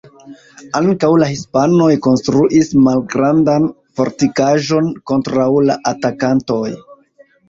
[0.77, 3.67] Ankaŭ la hispanoj konstruis malgrandan
[3.99, 6.63] fortikaĵon kontraŭ la atakantoj.